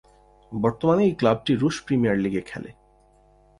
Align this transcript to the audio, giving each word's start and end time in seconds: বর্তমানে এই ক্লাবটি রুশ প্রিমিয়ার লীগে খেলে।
বর্তমানে 0.51 1.01
এই 1.05 1.13
ক্লাবটি 1.15 1.51
রুশ 1.55 1.75
প্রিমিয়ার 1.85 2.17
লীগে 2.17 2.41
খেলে। 2.41 2.69